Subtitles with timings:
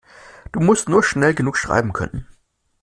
[0.51, 2.25] Du musst nur schnell genug schreiben können.